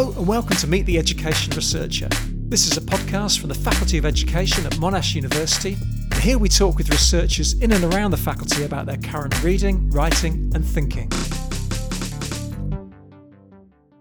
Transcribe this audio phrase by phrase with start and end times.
[0.00, 2.08] Hello, and welcome to Meet the Education Researcher.
[2.48, 5.76] This is a podcast from the Faculty of Education at Monash University.
[6.22, 10.50] Here we talk with researchers in and around the faculty about their current reading, writing,
[10.54, 11.10] and thinking.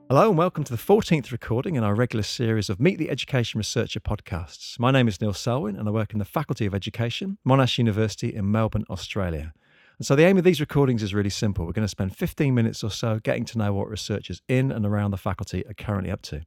[0.08, 3.58] Hello, and welcome to the 14th recording in our regular series of Meet the Education
[3.58, 4.80] Researcher podcasts.
[4.80, 8.34] My name is Neil Selwyn, and I work in the Faculty of Education, Monash University
[8.34, 9.52] in Melbourne, Australia.
[10.00, 11.66] And so the aim of these recordings is really simple.
[11.66, 14.86] We're going to spend 15 minutes or so getting to know what researchers in and
[14.86, 16.42] around the faculty are currently up to.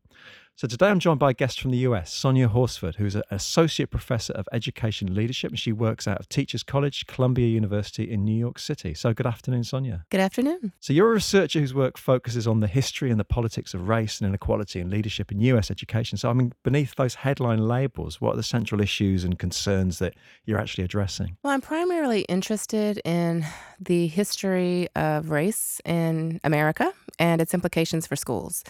[0.55, 3.91] So today I'm joined by a guest from the US, Sonya Horsford, who's an associate
[3.91, 8.37] professor of education leadership, and she works out of Teachers College, Columbia University in New
[8.37, 8.93] York City.
[8.93, 10.05] So good afternoon, Sonya.
[10.11, 10.73] Good afternoon.
[10.79, 14.21] So you're a researcher whose work focuses on the history and the politics of race
[14.21, 16.19] and inequality and leadership in US education.
[16.19, 20.15] So I mean, beneath those headline labels, what are the central issues and concerns that
[20.45, 21.39] you're actually addressing?
[21.43, 23.47] Well, I'm primarily interested in
[23.81, 26.93] the history of race in America
[27.23, 28.65] and its implications for schools.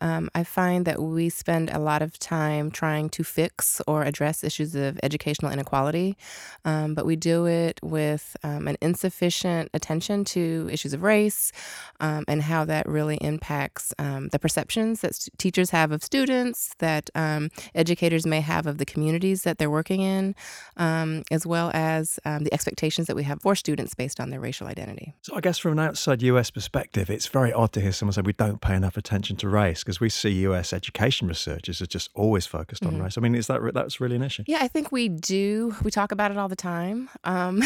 [0.00, 4.44] Um, I find that we spend a lot of time trying to fix or address
[4.44, 6.16] issues of educational inequality,
[6.64, 11.50] um, but we do it with um, an insufficient attention to issues of race
[11.98, 16.74] um, and how that really impacts um, the perceptions that st- teachers have of students,
[16.78, 20.36] that um, educators may have of the communities that they're working in,
[20.76, 25.14] as well as the expectations that we have for students based on their racial identity.
[25.22, 28.26] So, I guess from an outside US perspective, it's very odd to hear someone said
[28.26, 32.10] we don't pay enough attention to race because we see US education researchers are just
[32.14, 33.04] always focused on mm-hmm.
[33.04, 33.18] race.
[33.18, 34.44] I mean, is that that's really an issue?
[34.46, 35.74] Yeah, I think we do.
[35.82, 37.62] We talk about it all the time, um,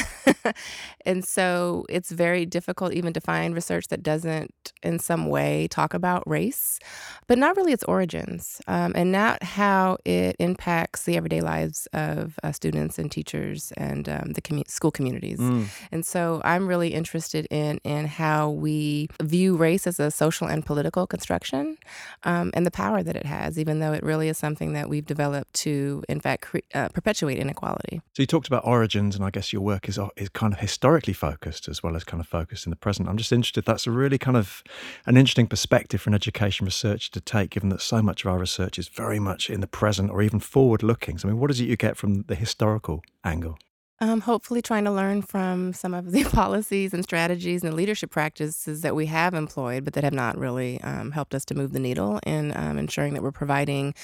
[1.06, 5.95] and so it's very difficult even to find research that doesn't, in some way, talk
[5.95, 6.78] about race,
[7.27, 12.39] but not really its origins, um, and not how it impacts the everyday lives of
[12.42, 15.39] uh, students and teachers and um, the commu- school communities.
[15.39, 15.69] Mm.
[15.92, 20.64] And so I'm really interested in in how we view race as a social and
[20.64, 21.76] political construction
[22.24, 25.06] um, and the power that it has, even though it really is something that we've
[25.06, 28.00] developed to, in fact, cre- uh, perpetuate inequality.
[28.14, 30.60] So you talked about origins, and I guess your work is uh, is kind of
[30.60, 33.08] historically focused as well as kind of focused in the present.
[33.08, 33.64] I'm just interested.
[33.64, 34.62] That's a really kind of
[35.06, 38.38] an interesting perspective for an education researcher to take, given that so much of our
[38.38, 41.18] research is very much in the present or even forward looking.
[41.18, 43.58] So, I mean, what is it you get from the historical angle?
[44.02, 48.80] Um, hopefully, trying to learn from some of the policies and strategies and leadership practices
[48.80, 51.80] that we have employed, but that have not really um, helped us to move the
[51.80, 53.94] needle in um, ensuring that we're providing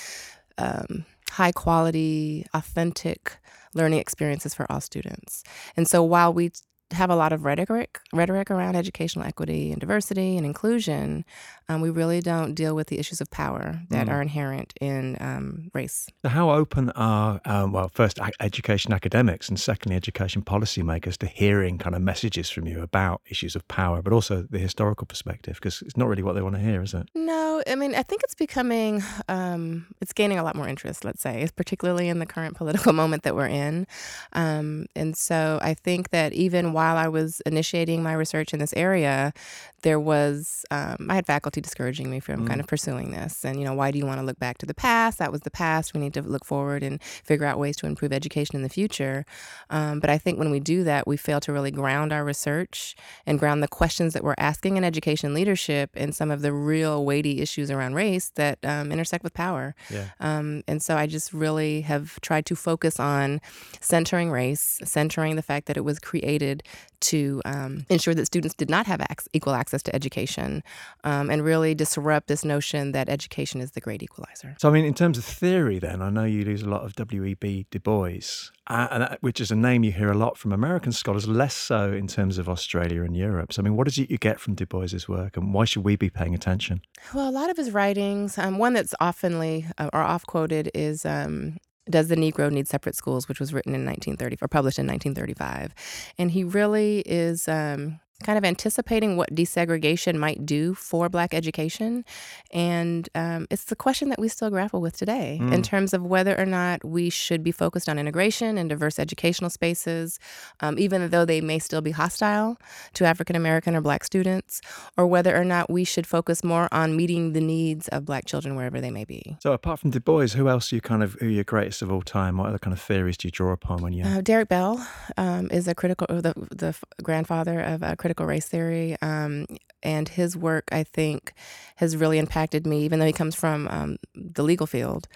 [0.58, 3.38] um, high quality, authentic
[3.72, 5.42] learning experiences for all students.
[5.76, 6.52] And so, while we
[6.92, 11.24] have a lot of rhetoric rhetoric around educational equity and diversity and inclusion,
[11.68, 14.12] um, we really don't deal with the issues of power that mm.
[14.12, 16.08] are inherent in um, race.
[16.22, 21.78] So how open are um, well, first education academics and secondly education policymakers to hearing
[21.78, 25.56] kind of messages from you about issues of power, but also the historical perspective?
[25.56, 27.08] Because it's not really what they want to hear, is it?
[27.14, 31.04] No, I mean I think it's becoming um, it's gaining a lot more interest.
[31.04, 33.88] Let's say, particularly in the current political moment that we're in,
[34.34, 38.74] um, and so I think that even while I was initiating my research in this
[38.76, 39.32] area,
[39.80, 42.48] there was um, I had faculty discouraging me from mm.
[42.48, 43.46] kind of pursuing this.
[43.46, 45.18] And you know, why do you want to look back to the past?
[45.18, 45.94] That was the past.
[45.94, 49.24] We need to look forward and figure out ways to improve education in the future.
[49.70, 52.94] Um, but I think when we do that, we fail to really ground our research
[53.24, 57.06] and ground the questions that we're asking in education leadership in some of the real
[57.06, 59.74] weighty issues around race that um, intersect with power.
[59.88, 60.08] Yeah.
[60.20, 63.40] Um, and so I just really have tried to focus on
[63.80, 66.62] centering race, centering the fact that it was created
[67.00, 70.62] to um, ensure that students did not have ac- equal access to education
[71.04, 74.56] um, and really disrupt this notion that education is the great equalizer.
[74.58, 76.94] So, I mean, in terms of theory, then, I know you use a lot of
[76.94, 77.66] W.E.B.
[77.70, 81.28] Du Bois, uh, that, which is a name you hear a lot from American scholars,
[81.28, 83.52] less so in terms of Australia and Europe.
[83.52, 85.84] So, I mean, what is it you get from Du Bois's work and why should
[85.84, 86.80] we be paying attention?
[87.14, 91.04] Well, a lot of his writings, um, one that's oftenly uh, or off quoted is
[91.04, 94.86] um, does the Negro Need Separate Schools, which was written in 1930 or published in
[94.86, 95.74] 1935.
[96.18, 102.04] And he really is um, kind of anticipating what desegregation might do for Black education.
[102.50, 105.52] And um, it's the question that we still grapple with today mm.
[105.52, 109.50] in terms of whether or not we should be focused on integration and diverse educational
[109.50, 110.18] spaces,
[110.60, 112.58] um, even though they may still be hostile
[112.94, 114.60] to African American or Black students,
[114.96, 118.56] or whether or not we should focus more on meeting the needs of Black children
[118.56, 119.36] wherever they may be.
[119.40, 121.82] So, apart from Du Bois, who else are you kind of who are your greatest
[121.82, 122.38] of all time?
[122.38, 124.04] What other kind of theories do you draw upon when you?
[124.04, 124.86] Uh, Derrick Bell
[125.16, 128.96] um, is a critical, the the grandfather of a critical race theory.
[129.02, 129.46] Um,
[129.82, 131.32] and his work, I think,
[131.76, 135.08] has really impacted me, even though he comes from um, the legal field.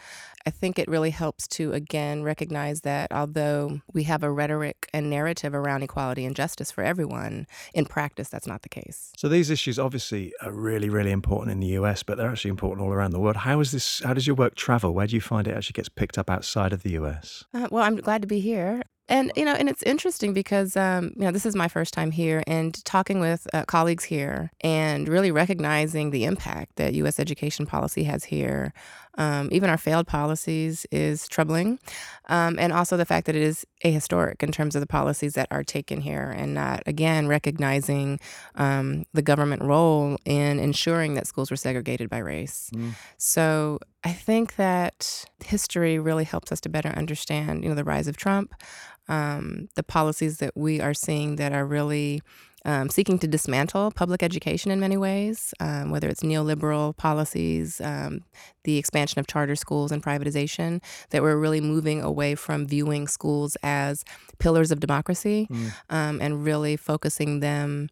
[0.45, 5.09] I think it really helps to, again, recognize that although we have a rhetoric and
[5.09, 9.13] narrative around equality and justice for everyone, in practice, that's not the case.
[9.17, 12.85] So these issues obviously are really, really important in the US, but they're actually important
[12.85, 13.37] all around the world.
[13.37, 14.01] How is this?
[14.01, 14.95] How does your work travel?
[14.95, 17.45] Where do you find it actually gets picked up outside of the US?
[17.55, 18.83] Uh, well, I'm glad to be here.
[19.11, 22.13] And you know, and it's interesting because um, you know this is my first time
[22.13, 27.19] here, and talking with uh, colleagues here, and really recognizing the impact that U.S.
[27.19, 28.73] education policy has here,
[29.19, 31.81] um, even our failed policies, is troubling,
[32.29, 35.49] um, and also the fact that it is ahistoric in terms of the policies that
[35.51, 38.21] are taken here, and not again recognizing
[38.55, 42.71] um, the government role in ensuring that schools were segregated by race.
[42.73, 42.95] Mm.
[43.19, 48.09] So I think that history really helps us to better understand, you know, the rise
[48.09, 48.55] of Trump,
[49.09, 52.23] um, the policies that we are seeing that are really
[52.65, 58.23] um, seeking to dismantle public education in many ways, um, whether it's neoliberal policies, um,
[58.65, 63.57] the expansion of charter schools and privatization, that we're really moving away from viewing schools
[63.63, 64.05] as
[64.39, 65.73] pillars of democracy Mm.
[65.89, 67.89] um, and really focusing them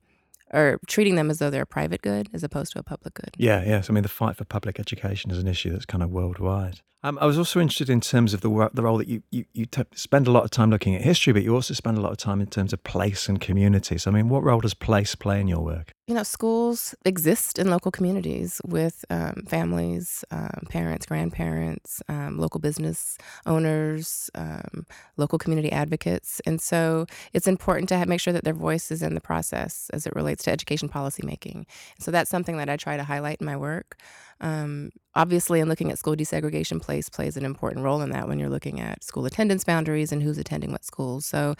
[0.53, 3.35] or treating them as though they're a private good as opposed to a public good.
[3.37, 3.91] Yeah, yes.
[3.91, 6.81] I mean, the fight for public education is an issue that's kind of worldwide.
[7.05, 9.45] Um, I was also interested in terms of the work, the role that you you,
[9.53, 12.01] you t- spend a lot of time looking at history, but you also spend a
[12.01, 14.09] lot of time in terms of place and communities.
[14.09, 15.93] I mean, what role does place play in your work?
[16.09, 22.59] You know, schools exist in local communities with um, families, um, parents, grandparents, um, local
[22.61, 23.17] business
[23.47, 24.87] owners, um,
[25.17, 26.41] local community advocates.
[26.47, 29.89] And so it's important to have, make sure that their voice is in the process
[29.93, 31.67] as it relates to education policy making.
[32.01, 33.97] So that's something that I try to highlight in my work.
[34.41, 38.39] Um, obviously, in looking at school desegregation, place plays an important role in that when
[38.39, 41.27] you're looking at school attendance boundaries and who's attending what schools.
[41.27, 41.55] So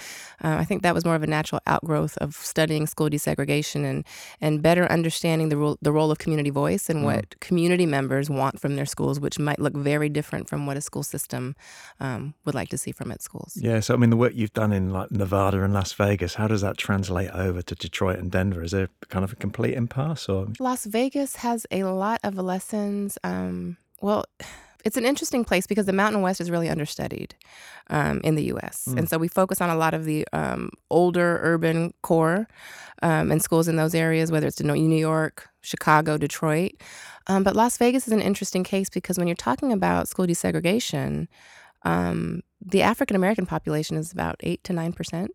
[0.45, 4.05] uh, I think that was more of a natural outgrowth of studying school desegregation and
[4.41, 7.05] and better understanding the role the role of community voice and Mm.
[7.05, 10.81] what community members want from their schools, which might look very different from what a
[10.81, 11.55] school system
[12.01, 13.53] um, would like to see from its schools.
[13.57, 16.49] Yeah, so I mean, the work you've done in like Nevada and Las Vegas, how
[16.49, 18.63] does that translate over to Detroit and Denver?
[18.63, 22.37] Is there kind of a complete impasse, or Las Vegas has a lot of
[22.73, 23.19] lessons.
[23.25, 24.25] Um, well,
[24.85, 27.35] it's an interesting place because the Mountain West is really understudied
[27.91, 28.87] um, in the U.S.
[28.89, 28.99] Mm.
[28.99, 32.47] And so we focus on a lot of the um, older urban core
[33.03, 36.73] um, and schools in those areas, whether it's in New York, Chicago, Detroit.
[37.27, 41.27] Um, but Las Vegas is an interesting case because when you're talking about school desegregation,
[41.83, 45.29] um, the African American population is about 8 to 9%.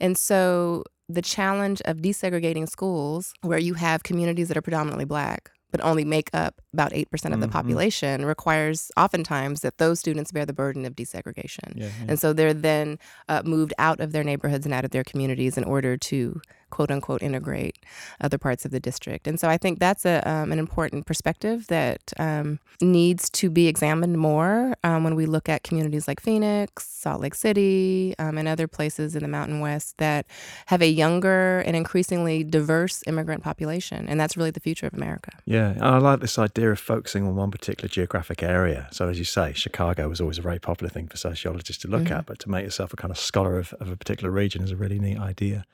[0.00, 5.50] And so the challenge of desegregating schools where you have communities that are predominantly black
[5.72, 7.52] but only make up about 8% of the Mhm.
[7.52, 11.74] population requires oftentimes that those students bear the burden of desegregation.
[11.76, 11.90] yeah, yeah.
[12.08, 12.98] And so they're then
[13.28, 16.40] uh, moved out of their neighborhoods and out of their communities in order to
[16.70, 17.78] quote unquote integrate
[18.20, 19.26] other parts of the district.
[19.26, 23.68] And so I think that's a, um, an important perspective that um, needs to be
[23.68, 28.48] examined more um, when we look at communities like Phoenix, Salt Lake City, um, and
[28.48, 30.26] other places in the Mountain West that
[30.66, 34.08] have a younger and increasingly diverse immigrant population.
[34.08, 35.32] And that's really the future of America.
[35.44, 38.88] Yeah, and I like this idea of focusing on one particular geographic area.
[38.90, 42.04] So, as you say, Chicago was always a very popular thing for sociologists to look
[42.04, 42.18] Mhm.
[42.18, 44.70] at, but to make yourself a kind of scholar of, of a particular region is
[44.72, 45.64] a really neat idea.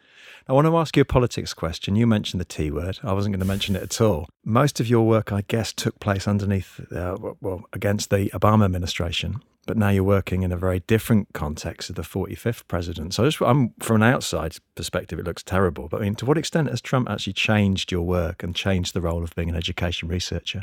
[0.49, 1.96] I want to ask you a politics question.
[1.96, 2.99] You mentioned the T word.
[3.02, 4.29] I wasn't going to mention it at all.
[4.44, 9.42] Most of your work, I guess, took place underneath, uh, well, against the Obama administration.
[9.64, 13.14] But now you're working in a very different context of the 45th president.
[13.14, 15.88] So, just I'm, from an outside perspective, it looks terrible.
[15.88, 19.00] But I mean, to what extent has Trump actually changed your work and changed the
[19.00, 20.62] role of being an education researcher?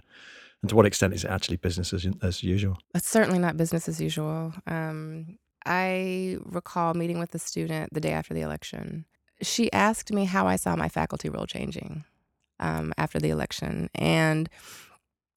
[0.61, 2.77] And to what extent is it actually business as, as usual?
[2.93, 4.53] It's certainly not business as usual.
[4.67, 9.05] Um, I recall meeting with a student the day after the election.
[9.41, 12.03] She asked me how I saw my faculty role changing
[12.59, 13.89] um, after the election.
[13.95, 14.49] And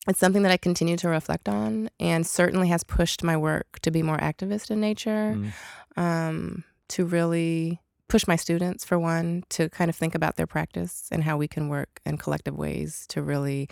[0.09, 3.91] it's something that I continue to reflect on and certainly has pushed my work to
[3.91, 5.53] be more activist in nature, Mm.
[5.97, 11.09] um, to really push my students, for one, to kind of think about their practice
[11.11, 13.69] and how we can work in collective ways to really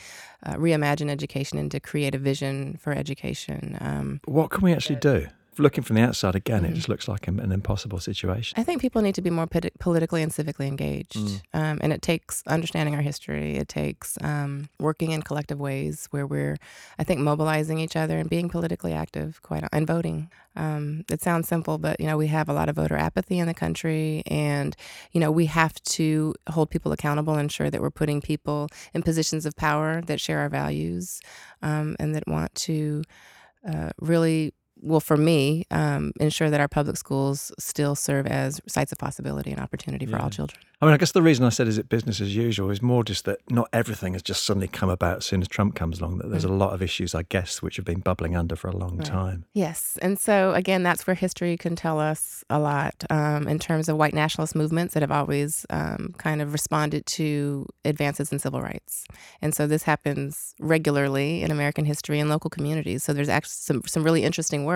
[0.47, 3.77] uh, reimagine education and to create a vision for education.
[3.81, 5.27] Um, What can we actually do?
[5.61, 6.77] Looking from the outside again, it Mhm.
[6.77, 8.59] just looks like an, an impossible situation.
[8.59, 11.17] I think people need to be more poli- politically and civically engaged.
[11.17, 11.41] Mm.
[11.53, 13.57] Um, and it takes understanding our history.
[13.57, 16.57] It takes um, working in collective ways where we're,
[16.99, 20.31] I think, mobilizing each other and being politically active quite and voting.
[20.57, 23.47] Um, it sounds simple, but, you know, we have a lot of voter apathy in
[23.47, 24.23] the country.
[24.27, 24.75] And,
[25.13, 29.45] you know, we have to hold people accountable, ensure that we're putting people in positions
[29.47, 31.21] of power that share our values
[31.63, 33.03] um, and that want to
[33.71, 38.93] uh, really well, for me, um, ensure that our public schools still serve as sites
[38.93, 40.23] of possibility and opportunity for Yeah.
[40.25, 40.59] all children.
[40.83, 43.05] I mean, I guess the reason I said is it business as usual is more
[43.05, 46.19] just that not everything has just suddenly come about as soon as Trump comes along.
[46.19, 48.77] That there's a lot of issues, I guess, which have been bubbling under for a
[48.77, 49.07] long Right.
[49.07, 49.45] time.
[49.53, 49.99] Yes.
[50.01, 53.99] And so, again, that's where history can tell us a lot um, in terms of
[53.99, 59.05] white nationalist movements that have always um, kind of responded to advances in civil rights.
[59.43, 63.05] And so, this happens regularly in American history and local communities.
[63.05, 64.70] So, there's actually some, some really interesting work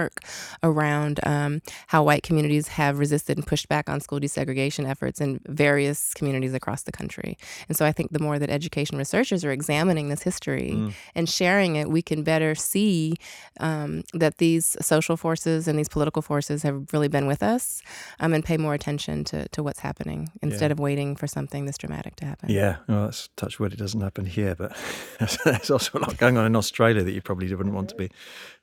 [0.63, 5.41] around um, how white communities have resisted and pushed back on school desegregation efforts in
[5.47, 7.37] various communities across the country.
[7.69, 10.93] And so, I think the more that education researchers are examining this history Mm.
[11.15, 13.15] and sharing it, we can better see
[13.61, 17.83] um, that these social forces and these political forces have really been with us
[18.21, 20.73] um, and pay more attention to, to what's happening instead Yeah.
[20.73, 22.51] of waiting for something this dramatic to happen.
[22.51, 23.73] Yeah, well, that's touch wood.
[23.73, 24.77] It doesn't happen here, but
[25.45, 28.11] there's also a lot going on in Australia that you probably wouldn't want to be.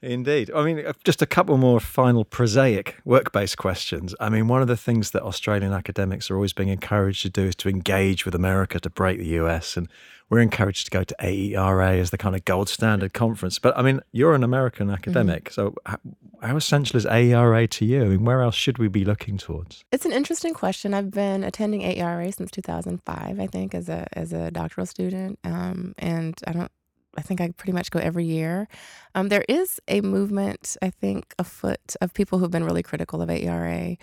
[0.01, 0.50] Indeed.
[0.55, 4.15] I mean, uh, just a couple more final prosaic work based questions.
[4.19, 7.43] I mean, one of the things that Australian academics are always being encouraged to do
[7.43, 9.77] is to engage with America to break the US.
[9.77, 9.87] And
[10.29, 13.59] we're encouraged to go to AERA as the kind of gold standard conference.
[13.59, 15.51] But I mean, you're an American academic.
[15.51, 15.97] So, how,
[16.41, 18.03] how essential is AERA to you?
[18.03, 19.83] I mean, where else should we be looking towards?
[19.91, 20.93] It's an interesting question.
[20.95, 25.93] I've been attending AERA since 2005, I think, as a as a doctoral student, um,
[25.99, 26.71] and I don't.
[27.18, 28.70] I think I pretty much go every year.
[29.15, 33.30] Um, there is a movement, I think, afoot of people who've been really critical of
[33.30, 33.98] AERA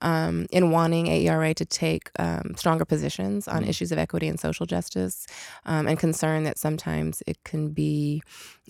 [0.00, 3.68] um, in wanting AERA to take um, stronger positions on Mm.
[3.68, 5.26] issues of equity and social justice,
[5.66, 8.22] um, and concern that sometimes it can be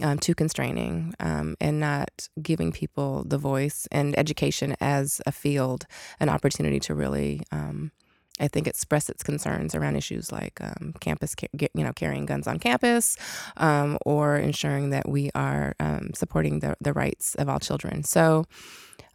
[0.03, 5.87] um, too constraining um, and not giving people the voice and education as a field
[6.19, 7.93] an opportunity to really, um,
[8.41, 12.26] I think, express its concerns around issues like um, campus, ca- ge- you know, carrying
[12.26, 13.17] guns on campus,
[13.59, 18.03] um, or ensuring that we are um, supporting the the rights of all children.
[18.03, 18.45] So.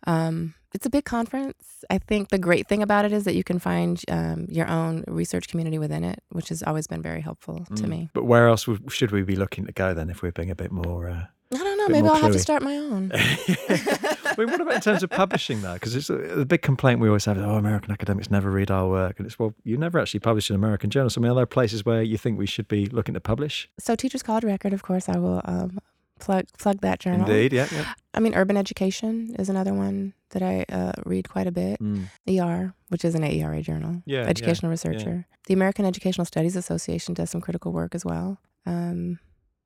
[0.07, 1.83] Um, it's a big conference.
[1.89, 5.03] I think the great thing about it is that you can find um, your own
[5.07, 7.89] research community within it, which has always been very helpful to Mm.
[7.89, 8.09] me.
[8.13, 10.55] But where else would- should we be looking to go then if we're being a
[10.55, 11.09] bit more.
[11.09, 11.87] Uh, I don't know.
[11.89, 13.11] Maybe I'll have to start my own.
[14.29, 15.73] I mean, what about in terms of publishing, though?
[15.73, 18.71] Because it's a, the big complaint we always have: is, oh, American academics never read
[18.71, 21.17] our work, and it's well, you never actually publish in American journals.
[21.17, 23.69] I mean, are there places where you think we should be looking to publish?
[23.79, 25.79] So, Teachers College Record, of course, I will um,
[26.19, 27.27] plug plug that journal.
[27.29, 27.93] Indeed, yeah, yeah.
[28.13, 31.79] I mean, Urban Education is another one that I uh, read quite a bit.
[31.81, 32.07] Mm.
[32.27, 35.25] ER, which is an AERA journal, Yeah, yeah, educational researcher.
[35.47, 38.37] The American Educational Studies Association does some critical work as well.
[38.65, 39.19] Um,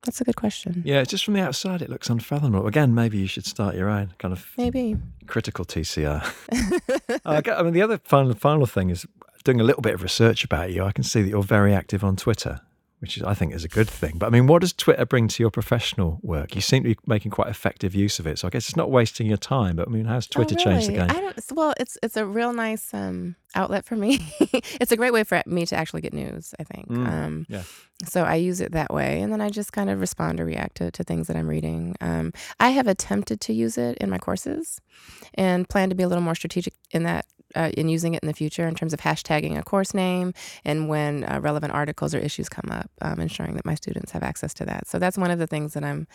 [0.04, 0.82] that's a good question.
[0.86, 2.68] Yeah, just from the outside, it looks unfathomable.
[2.68, 4.98] Again, maybe you should start your own kind of Maybe.
[5.28, 6.22] critical TCR.
[7.26, 9.06] I I mean, the other final final thing is
[9.44, 10.84] doing a little bit of research about you.
[10.84, 12.62] I can see that you're very active on Twitter,
[13.04, 14.14] which is, I think is a good thing.
[14.16, 16.56] But I mean, what does Twitter bring to your professional work?
[16.56, 18.40] You seem to be making quite effective use of it.
[18.40, 19.76] So I guess it's not wasting your time.
[19.76, 21.08] But I mean, how's Twitter oh, changed the game?
[21.10, 21.38] I don't.
[21.52, 24.20] Well, it's it's a real nice um, outlet for me.
[24.40, 26.56] it's a great way for me to actually get news.
[26.58, 26.88] I think.
[26.88, 27.64] Mm, um, yeah.
[28.06, 30.76] So I use it that way, and then I just kind of respond or react
[30.78, 31.98] to, to things that I'm reading.
[32.00, 32.32] Um,
[32.62, 34.80] I have attempted to use it in my courses,
[35.34, 37.26] and plan to be a little more strategic in that.
[37.56, 40.34] Uh, in using it in the future, in terms of hashtagging a course name,
[40.66, 44.24] and when uh, relevant articles or issues come up, um, ensuring that my students have
[44.24, 44.88] access to that.
[44.88, 46.08] So that's one of the things that I'm,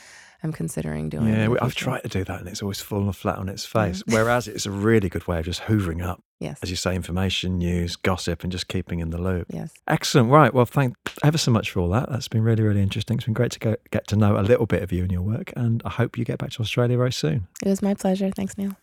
[0.42, 1.28] I'm considering doing.
[1.28, 4.02] Yeah, I've tried to do that and it's always fallen flat on its face.
[4.06, 6.58] Whereas it's a really good way of just hoovering up, Yes.
[6.62, 9.46] as you say, information, news, gossip, and just keeping in the loop.
[9.50, 9.72] Yes.
[9.86, 10.30] Excellent.
[10.30, 10.52] Right.
[10.52, 12.08] Well, thank ever so much for all that.
[12.10, 13.16] That's been really, really interesting.
[13.18, 15.22] It's been great to go, get to know a little bit of you and your
[15.22, 15.52] work.
[15.56, 17.46] And I hope you get back to Australia very soon.
[17.64, 18.30] It was my pleasure.
[18.34, 18.76] Thanks, Neil.